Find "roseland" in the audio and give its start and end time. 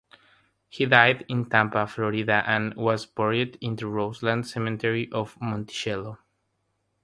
3.85-4.47